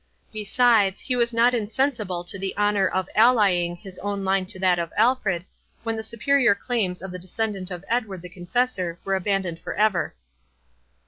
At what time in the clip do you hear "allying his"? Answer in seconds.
3.13-3.99